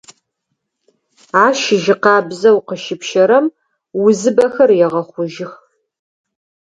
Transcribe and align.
Ащ 1.45 1.59
жьы 1.83 1.95
къабзэу 2.03 2.59
къыщэпщэрэм 2.67 3.45
узыбэхэр 4.05 4.69
егъэхъужьых. 4.85 5.53